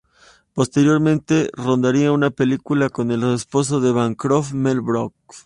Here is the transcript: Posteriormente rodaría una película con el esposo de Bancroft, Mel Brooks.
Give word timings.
Posteriormente 0.55 1.51
rodaría 1.53 2.11
una 2.11 2.31
película 2.31 2.89
con 2.89 3.11
el 3.11 3.21
esposo 3.35 3.79
de 3.81 3.91
Bancroft, 3.91 4.51
Mel 4.53 4.81
Brooks. 4.81 5.15